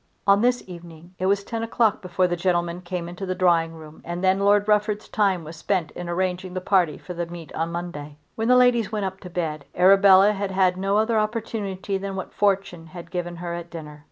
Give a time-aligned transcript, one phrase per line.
[0.25, 4.01] On this evening it was ten o'clock before the gentlemen came into the drawing room,
[4.03, 7.71] and then Lord Rufford's time was spent in arranging the party for the meet on
[7.71, 8.17] Monday.
[8.33, 12.33] When the ladies went up to bed Arabella had had no other opportunity than what
[12.33, 13.99] Fortune had given her at dinner.